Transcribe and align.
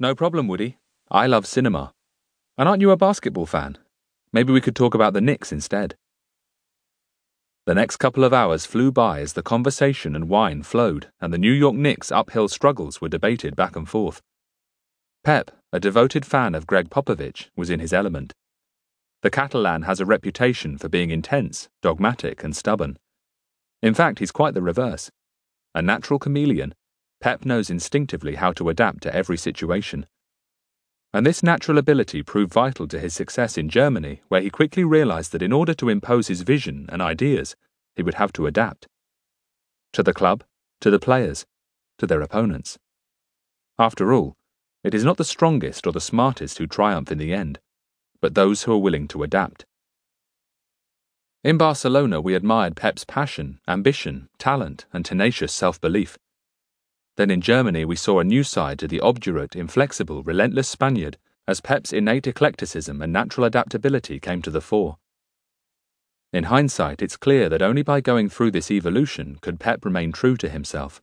No 0.00 0.14
problem, 0.14 0.46
Woody. 0.46 0.78
I 1.10 1.26
love 1.26 1.44
cinema. 1.44 1.92
And 2.56 2.68
aren't 2.68 2.82
you 2.82 2.92
a 2.92 2.96
basketball 2.96 3.46
fan? 3.46 3.78
Maybe 4.32 4.52
we 4.52 4.60
could 4.60 4.76
talk 4.76 4.94
about 4.94 5.12
the 5.12 5.20
Knicks 5.20 5.50
instead. 5.50 5.96
The 7.66 7.74
next 7.74 7.96
couple 7.96 8.22
of 8.22 8.32
hours 8.32 8.64
flew 8.64 8.92
by 8.92 9.20
as 9.20 9.32
the 9.32 9.42
conversation 9.42 10.14
and 10.14 10.28
wine 10.28 10.62
flowed, 10.62 11.10
and 11.20 11.32
the 11.32 11.38
New 11.38 11.52
York 11.52 11.74
Knicks' 11.74 12.12
uphill 12.12 12.48
struggles 12.48 13.00
were 13.00 13.08
debated 13.08 13.56
back 13.56 13.74
and 13.74 13.88
forth. 13.88 14.22
Pep, 15.24 15.50
a 15.72 15.80
devoted 15.80 16.24
fan 16.24 16.54
of 16.54 16.66
Gregg 16.66 16.90
Popovich, 16.90 17.50
was 17.56 17.68
in 17.68 17.80
his 17.80 17.92
element. 17.92 18.32
The 19.22 19.30
Catalan 19.30 19.82
has 19.82 19.98
a 19.98 20.06
reputation 20.06 20.78
for 20.78 20.88
being 20.88 21.10
intense, 21.10 21.68
dogmatic, 21.82 22.44
and 22.44 22.54
stubborn. 22.54 22.98
In 23.82 23.94
fact, 23.94 24.20
he's 24.20 24.30
quite 24.30 24.54
the 24.54 24.62
reverse. 24.62 25.10
A 25.74 25.82
natural 25.82 26.18
chameleon, 26.20 26.72
Pep 27.20 27.44
knows 27.44 27.70
instinctively 27.70 28.36
how 28.36 28.52
to 28.52 28.68
adapt 28.68 29.02
to 29.02 29.14
every 29.14 29.36
situation. 29.36 30.06
And 31.12 31.26
this 31.26 31.42
natural 31.42 31.78
ability 31.78 32.22
proved 32.22 32.52
vital 32.52 32.86
to 32.88 32.98
his 32.98 33.14
success 33.14 33.56
in 33.56 33.68
Germany, 33.68 34.22
where 34.28 34.42
he 34.42 34.50
quickly 34.50 34.84
realized 34.84 35.32
that 35.32 35.42
in 35.42 35.52
order 35.52 35.74
to 35.74 35.88
impose 35.88 36.28
his 36.28 36.42
vision 36.42 36.86
and 36.90 37.00
ideas, 37.00 37.56
he 37.96 38.02
would 38.02 38.14
have 38.14 38.32
to 38.34 38.46
adapt. 38.46 38.86
To 39.94 40.02
the 40.02 40.12
club, 40.12 40.44
to 40.80 40.90
the 40.90 40.98
players, 40.98 41.46
to 41.98 42.06
their 42.06 42.20
opponents. 42.20 42.78
After 43.78 44.12
all, 44.12 44.36
it 44.84 44.94
is 44.94 45.04
not 45.04 45.16
the 45.16 45.24
strongest 45.24 45.86
or 45.86 45.92
the 45.92 46.00
smartest 46.00 46.58
who 46.58 46.66
triumph 46.66 47.10
in 47.10 47.18
the 47.18 47.32
end, 47.32 47.58
but 48.20 48.34
those 48.34 48.62
who 48.62 48.72
are 48.72 48.78
willing 48.78 49.08
to 49.08 49.22
adapt. 49.22 49.64
In 51.42 51.56
Barcelona, 51.56 52.20
we 52.20 52.34
admired 52.34 52.76
Pep's 52.76 53.04
passion, 53.04 53.60
ambition, 53.66 54.28
talent, 54.38 54.86
and 54.92 55.04
tenacious 55.04 55.52
self 55.52 55.80
belief. 55.80 56.18
Then 57.18 57.32
in 57.32 57.40
Germany, 57.40 57.84
we 57.84 57.96
saw 57.96 58.20
a 58.20 58.24
new 58.24 58.44
side 58.44 58.78
to 58.78 58.86
the 58.86 59.00
obdurate, 59.00 59.56
inflexible, 59.56 60.22
relentless 60.22 60.68
Spaniard 60.68 61.18
as 61.48 61.60
Pep's 61.60 61.92
innate 61.92 62.28
eclecticism 62.28 63.02
and 63.02 63.12
natural 63.12 63.44
adaptability 63.44 64.20
came 64.20 64.40
to 64.40 64.52
the 64.52 64.60
fore. 64.60 64.98
In 66.32 66.44
hindsight, 66.44 67.02
it's 67.02 67.16
clear 67.16 67.48
that 67.48 67.60
only 67.60 67.82
by 67.82 68.00
going 68.00 68.28
through 68.28 68.52
this 68.52 68.70
evolution 68.70 69.38
could 69.40 69.58
Pep 69.58 69.84
remain 69.84 70.12
true 70.12 70.36
to 70.36 70.48
himself. 70.48 71.02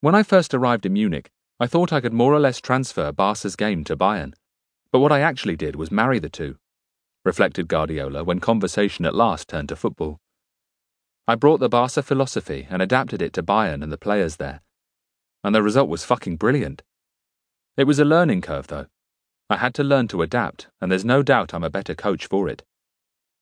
When 0.00 0.14
I 0.14 0.22
first 0.22 0.54
arrived 0.54 0.86
in 0.86 0.94
Munich, 0.94 1.30
I 1.60 1.66
thought 1.66 1.92
I 1.92 2.00
could 2.00 2.14
more 2.14 2.32
or 2.32 2.40
less 2.40 2.58
transfer 2.58 3.12
Barca's 3.12 3.56
game 3.56 3.84
to 3.84 3.98
Bayern, 3.98 4.32
but 4.90 5.00
what 5.00 5.12
I 5.12 5.20
actually 5.20 5.56
did 5.56 5.76
was 5.76 5.90
marry 5.90 6.18
the 6.18 6.30
two, 6.30 6.56
reflected 7.22 7.68
Guardiola 7.68 8.24
when 8.24 8.40
conversation 8.40 9.04
at 9.04 9.14
last 9.14 9.46
turned 9.46 9.68
to 9.68 9.76
football. 9.76 10.20
I 11.26 11.34
brought 11.36 11.60
the 11.60 11.70
Barca 11.70 12.02
philosophy 12.02 12.66
and 12.68 12.82
adapted 12.82 13.22
it 13.22 13.32
to 13.32 13.42
Bayern 13.42 13.82
and 13.82 13.90
the 13.90 13.96
players 13.96 14.36
there, 14.36 14.60
and 15.42 15.54
the 15.54 15.62
result 15.62 15.88
was 15.88 16.04
fucking 16.04 16.36
brilliant. 16.36 16.82
It 17.76 17.84
was 17.84 17.98
a 17.98 18.04
learning 18.04 18.42
curve, 18.42 18.66
though. 18.66 18.86
I 19.48 19.56
had 19.56 19.74
to 19.74 19.84
learn 19.84 20.08
to 20.08 20.22
adapt, 20.22 20.68
and 20.80 20.90
there's 20.92 21.04
no 21.04 21.22
doubt 21.22 21.54
I'm 21.54 21.64
a 21.64 21.70
better 21.70 21.94
coach 21.94 22.26
for 22.26 22.48
it. 22.48 22.62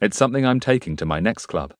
It's 0.00 0.16
something 0.16 0.46
I'm 0.46 0.60
taking 0.60 0.96
to 0.96 1.06
my 1.06 1.20
next 1.20 1.46
club. 1.46 1.74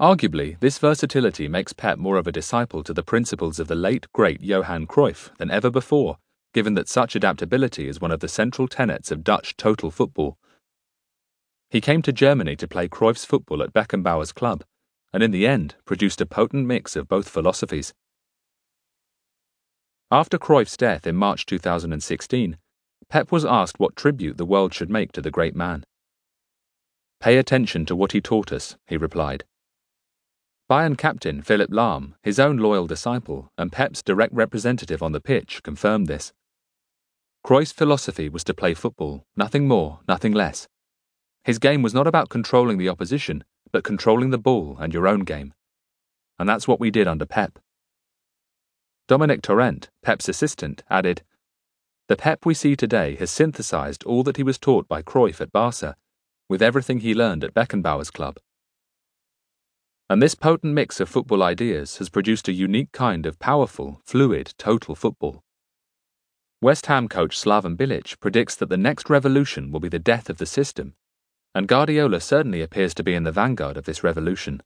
Arguably, 0.00 0.58
this 0.60 0.78
versatility 0.78 1.48
makes 1.48 1.72
Pep 1.72 1.98
more 1.98 2.18
of 2.18 2.28
a 2.28 2.32
disciple 2.32 2.84
to 2.84 2.94
the 2.94 3.02
principles 3.02 3.58
of 3.58 3.66
the 3.66 3.74
late, 3.74 4.06
great 4.12 4.40
Johan 4.40 4.86
Cruyff 4.86 5.36
than 5.38 5.50
ever 5.50 5.70
before, 5.70 6.18
given 6.54 6.74
that 6.74 6.88
such 6.88 7.16
adaptability 7.16 7.88
is 7.88 8.00
one 8.00 8.12
of 8.12 8.20
the 8.20 8.28
central 8.28 8.68
tenets 8.68 9.10
of 9.10 9.24
Dutch 9.24 9.56
total 9.56 9.90
football. 9.90 10.38
He 11.70 11.80
came 11.82 12.00
to 12.02 12.12
Germany 12.12 12.56
to 12.56 12.68
play 12.68 12.88
Cruyff's 12.88 13.26
football 13.26 13.62
at 13.62 13.74
Beckenbauer's 13.74 14.32
club, 14.32 14.64
and 15.12 15.22
in 15.22 15.30
the 15.30 15.46
end 15.46 15.76
produced 15.84 16.20
a 16.20 16.26
potent 16.26 16.66
mix 16.66 16.96
of 16.96 17.08
both 17.08 17.28
philosophies. 17.28 17.92
After 20.10 20.38
Cruyff's 20.38 20.78
death 20.78 21.06
in 21.06 21.16
March 21.16 21.44
2016, 21.44 22.56
Pep 23.10 23.30
was 23.30 23.44
asked 23.44 23.78
what 23.78 23.96
tribute 23.96 24.38
the 24.38 24.46
world 24.46 24.72
should 24.72 24.88
make 24.88 25.12
to 25.12 25.20
the 25.20 25.30
great 25.30 25.54
man. 25.54 25.84
Pay 27.20 27.36
attention 27.36 27.84
to 27.86 27.96
what 27.96 28.12
he 28.12 28.20
taught 28.20 28.52
us, 28.52 28.76
he 28.86 28.96
replied. 28.96 29.44
Bayern 30.70 30.96
captain 30.96 31.42
Philipp 31.42 31.70
Lahm, 31.70 32.14
his 32.22 32.38
own 32.38 32.58
loyal 32.58 32.86
disciple 32.86 33.50
and 33.58 33.72
Pep's 33.72 34.02
direct 34.02 34.32
representative 34.32 35.02
on 35.02 35.12
the 35.12 35.20
pitch, 35.20 35.62
confirmed 35.62 36.06
this. 36.06 36.32
Cruyff's 37.44 37.72
philosophy 37.72 38.28
was 38.28 38.44
to 38.44 38.54
play 38.54 38.72
football, 38.72 39.24
nothing 39.36 39.68
more, 39.68 40.00
nothing 40.08 40.32
less. 40.32 40.68
His 41.48 41.58
game 41.58 41.80
was 41.80 41.94
not 41.94 42.06
about 42.06 42.28
controlling 42.28 42.76
the 42.76 42.90
opposition, 42.90 43.42
but 43.72 43.82
controlling 43.82 44.28
the 44.28 44.36
ball 44.36 44.76
and 44.78 44.92
your 44.92 45.08
own 45.08 45.20
game. 45.20 45.54
And 46.38 46.46
that's 46.46 46.68
what 46.68 46.78
we 46.78 46.90
did 46.90 47.08
under 47.08 47.24
Pep. 47.24 47.58
Domènec 49.08 49.40
Torrent, 49.40 49.88
Pep's 50.02 50.28
assistant, 50.28 50.82
added, 50.90 51.22
The 52.08 52.16
Pep 52.16 52.44
we 52.44 52.52
see 52.52 52.76
today 52.76 53.16
has 53.16 53.30
synthesized 53.30 54.04
all 54.04 54.22
that 54.24 54.36
he 54.36 54.42
was 54.42 54.58
taught 54.58 54.86
by 54.88 55.00
Cruyff 55.00 55.40
at 55.40 55.50
Barca 55.50 55.96
with 56.50 56.60
everything 56.60 57.00
he 57.00 57.14
learned 57.14 57.42
at 57.42 57.54
Beckenbauer's 57.54 58.10
club. 58.10 58.36
And 60.10 60.20
this 60.20 60.34
potent 60.34 60.74
mix 60.74 61.00
of 61.00 61.08
football 61.08 61.42
ideas 61.42 61.96
has 61.96 62.10
produced 62.10 62.48
a 62.48 62.52
unique 62.52 62.92
kind 62.92 63.24
of 63.24 63.38
powerful, 63.38 64.02
fluid, 64.04 64.52
total 64.58 64.94
football. 64.94 65.42
West 66.60 66.84
Ham 66.86 67.08
coach 67.08 67.40
Slaven 67.40 67.74
Bilic 67.74 68.20
predicts 68.20 68.54
that 68.56 68.68
the 68.68 68.76
next 68.76 69.08
revolution 69.08 69.72
will 69.72 69.80
be 69.80 69.88
the 69.88 69.98
death 69.98 70.28
of 70.28 70.36
the 70.36 70.44
system, 70.44 70.92
and 71.58 71.66
Guardiola 71.66 72.20
certainly 72.20 72.62
appears 72.62 72.94
to 72.94 73.02
be 73.02 73.14
in 73.14 73.24
the 73.24 73.32
vanguard 73.32 73.76
of 73.76 73.84
this 73.84 74.04
revolution. 74.04 74.62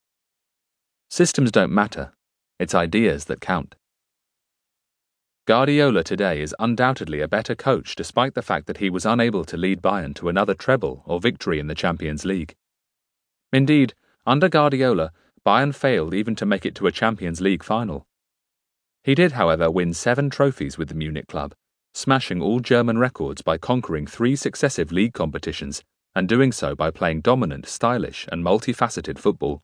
Systems 1.08 1.50
don't 1.50 1.72
matter, 1.72 2.12
it's 2.58 2.75
ideas 2.75 3.25
that 3.25 3.41
count. 3.41 3.76
Guardiola 5.47 6.04
today 6.04 6.42
is 6.42 6.54
undoubtedly 6.58 7.22
a 7.22 7.26
better 7.26 7.54
coach 7.54 7.94
despite 7.94 8.34
the 8.34 8.42
fact 8.42 8.66
that 8.66 8.76
he 8.76 8.91
was 8.91 9.06
unable 9.06 9.42
to 9.47 9.56
lead 9.56 9.81
Bayern 9.81 10.14
to 10.16 10.28
another 10.28 10.52
treble 10.52 11.02
or 11.06 11.19
victory 11.19 11.58
in 11.58 11.66
the 11.66 11.75
Champions 11.75 12.26
League. 12.26 12.54
Indeed, 13.54 13.94
under 14.26 14.50
Guardiola, 14.50 15.12
Bayern 15.47 15.75
failed 15.75 16.12
even 16.12 16.34
to 16.36 16.44
make 16.44 16.66
it 16.66 16.75
to 16.75 16.86
a 16.86 16.92
Champions 16.92 17.41
League 17.41 17.64
final. 17.64 18.06
He 19.02 19.14
did, 19.14 19.32
however, 19.32 19.70
win 19.70 19.94
seven 19.94 20.28
trophies 20.28 20.76
with 20.76 20.88
the 20.91 20.94
Munich 20.94 21.26
club, 21.26 21.54
smashing 21.94 22.42
all 22.42 22.60
German 22.60 22.98
records 22.98 23.41
by 23.41 23.56
conquering 23.56 24.06
three 24.06 24.36
successive 24.36 24.92
league 24.92 25.14
competitions 25.14 25.82
and 26.15 26.28
doing 26.28 26.53
so 26.53 26.75
by 26.75 26.91
playing 26.91 27.21
dominant, 27.21 27.67
stylish, 27.67 28.28
and 28.31 28.45
multifaceted 28.45 29.19
football. 29.19 29.62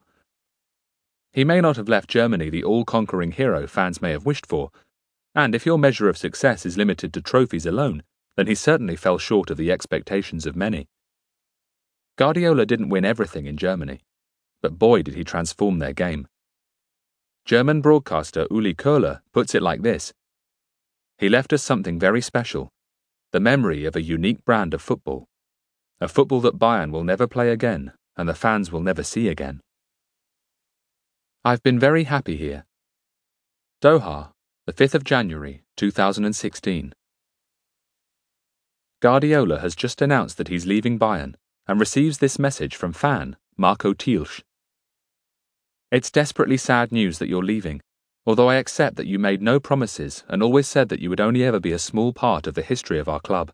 He 1.33 1.45
may 1.45 1.61
not 1.61 1.77
have 1.77 1.89
left 1.89 2.09
Germany 2.09 2.51
the 2.51 2.65
all 2.65 2.85
conquering 2.85 3.33
hero 3.33 3.67
fans 3.67 4.01
may 4.01 4.13
have 4.13 4.27
wished 4.27 4.47
for 4.47 4.71
and 5.39 5.55
if 5.55 5.65
your 5.65 5.79
measure 5.79 6.09
of 6.09 6.19
success 6.19 6.67
is 6.67 6.77
limited 6.77 7.13
to 7.13 7.23
trophies 7.23 7.65
alone, 7.65 8.03
then 8.37 8.49
he 8.49 8.57
certainly 8.57 8.97
fell 8.97 9.19
short 9.19 9.51
of 9.51 9.57
the 9.57 9.71
expectations 9.71 10.47
of 10.47 10.57
many. 10.57 10.89
Guardiola 12.17 12.67
didn't 12.67 12.89
win 12.89 13.05
everything 13.05 13.47
in 13.47 13.57
Germany, 13.57 14.01
but 14.63 14.81
boy 14.81 15.03
did 15.03 15.15
he 15.15 15.23
transform 15.23 15.79
their 15.79 15.93
game. 15.93 16.27
German 17.45 17.81
broadcaster 17.81 18.49
Uli 18.51 18.75
Köhler 18.75 19.21
puts 19.33 19.55
it 19.55 19.63
like 19.63 19.83
this 19.83 20.13
He 21.19 21.29
left 21.29 21.53
us 21.53 21.63
something 21.63 22.01
very 22.01 22.21
special 22.21 22.73
the 23.31 23.39
memory 23.39 23.85
of 23.85 23.95
a 23.95 24.03
unique 24.03 24.45
brand 24.45 24.75
of 24.75 24.83
football, 24.83 25.28
a 26.01 26.09
football 26.09 26.41
that 26.41 26.59
Bayern 26.59 26.91
will 26.93 27.05
never 27.05 27.27
play 27.27 27.51
again 27.51 27.93
and 28.17 28.29
the 28.29 28.35
fans 28.35 28.71
will 28.73 28.81
never 28.81 29.03
see 29.03 29.29
again. 29.29 29.61
I've 31.45 31.63
been 31.63 31.79
very 31.79 32.05
happy 32.05 32.37
here. 32.37 32.65
Doha, 33.81 34.31
the 34.67 34.73
5th 34.73 34.95
of 34.95 35.05
January, 35.05 35.63
2016. 35.77 36.93
Guardiola 39.01 39.61
has 39.61 39.77
just 39.77 40.03
announced 40.03 40.37
that 40.37 40.49
he's 40.49 40.67
leaving 40.67 40.99
Bayern 40.99 41.35
and 41.69 41.79
receives 41.79 42.19
this 42.19 42.39
message 42.39 42.75
from 42.75 42.93
fan 42.93 43.37
Marco 43.57 43.95
Tielsch. 43.95 44.43
It's 45.93 46.11
desperately 46.11 46.57
sad 46.57 46.91
news 46.91 47.19
that 47.19 47.29
you're 47.29 47.43
leaving, 47.43 47.81
although 48.27 48.51
I 48.51 48.57
accept 48.57 48.97
that 48.97 49.07
you 49.07 49.19
made 49.19 49.41
no 49.41 49.61
promises 49.61 50.25
and 50.29 50.43
always 50.43 50.67
said 50.67 50.89
that 50.89 51.01
you 51.01 51.09
would 51.09 51.21
only 51.21 51.45
ever 51.45 51.61
be 51.61 51.73
a 51.73 51.79
small 51.79 52.13
part 52.13 52.47
of 52.47 52.55
the 52.55 52.63
history 52.63 52.99
of 52.99 53.09
our 53.09 53.21
club. 53.21 53.53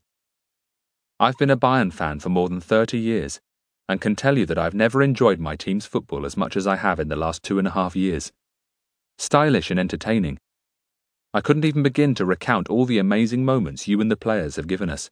I've 1.24 1.38
been 1.38 1.48
a 1.48 1.56
Bayern 1.56 1.90
fan 1.90 2.20
for 2.20 2.28
more 2.28 2.50
than 2.50 2.60
30 2.60 2.98
years 2.98 3.40
and 3.88 3.98
can 3.98 4.14
tell 4.14 4.36
you 4.36 4.44
that 4.44 4.58
I've 4.58 4.74
never 4.74 5.02
enjoyed 5.02 5.40
my 5.40 5.56
team's 5.56 5.86
football 5.86 6.26
as 6.26 6.36
much 6.36 6.54
as 6.54 6.66
I 6.66 6.76
have 6.76 7.00
in 7.00 7.08
the 7.08 7.16
last 7.16 7.42
two 7.42 7.58
and 7.58 7.66
a 7.66 7.70
half 7.70 7.96
years. 7.96 8.30
Stylish 9.16 9.70
and 9.70 9.80
entertaining, 9.80 10.38
I 11.32 11.40
couldn't 11.40 11.64
even 11.64 11.82
begin 11.82 12.14
to 12.16 12.26
recount 12.26 12.68
all 12.68 12.84
the 12.84 12.98
amazing 12.98 13.42
moments 13.42 13.88
you 13.88 14.02
and 14.02 14.10
the 14.10 14.18
players 14.18 14.56
have 14.56 14.66
given 14.66 14.90
us. 14.90 15.08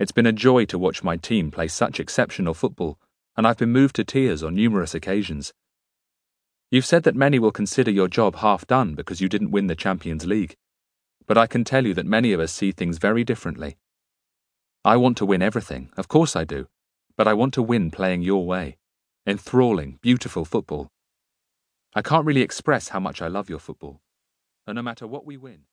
It's 0.00 0.10
been 0.10 0.26
a 0.26 0.32
joy 0.32 0.64
to 0.64 0.78
watch 0.78 1.04
my 1.04 1.16
team 1.16 1.52
play 1.52 1.68
such 1.68 2.00
exceptional 2.00 2.52
football, 2.52 2.98
and 3.36 3.46
I've 3.46 3.58
been 3.58 3.70
moved 3.70 3.94
to 3.94 4.04
tears 4.04 4.42
on 4.42 4.56
numerous 4.56 4.92
occasions. 4.92 5.52
You've 6.72 6.84
said 6.84 7.04
that 7.04 7.14
many 7.14 7.38
will 7.38 7.52
consider 7.52 7.92
your 7.92 8.08
job 8.08 8.34
half 8.38 8.66
done 8.66 8.96
because 8.96 9.20
you 9.20 9.28
didn't 9.28 9.52
win 9.52 9.68
the 9.68 9.76
Champions 9.76 10.26
League, 10.26 10.56
but 11.28 11.38
I 11.38 11.46
can 11.46 11.62
tell 11.62 11.86
you 11.86 11.94
that 11.94 12.06
many 12.06 12.32
of 12.32 12.40
us 12.40 12.50
see 12.50 12.72
things 12.72 12.98
very 12.98 13.22
differently. 13.22 13.76
I 14.88 14.96
want 14.96 15.18
to 15.18 15.26
win 15.26 15.42
everything, 15.42 15.90
of 15.98 16.08
course 16.08 16.34
I 16.34 16.44
do, 16.44 16.66
but 17.14 17.28
I 17.28 17.34
want 17.34 17.52
to 17.54 17.62
win 17.62 17.90
playing 17.90 18.22
your 18.22 18.46
way. 18.46 18.78
Enthralling, 19.26 19.98
beautiful 20.00 20.46
football. 20.46 20.88
I 21.94 22.00
can't 22.00 22.24
really 22.24 22.40
express 22.40 22.88
how 22.88 22.98
much 22.98 23.20
I 23.20 23.28
love 23.28 23.50
your 23.50 23.58
football 23.58 24.00
and 24.66 24.76
no 24.76 24.82
matter 24.82 25.06
what 25.06 25.26
we 25.26 25.36
win. 25.36 25.64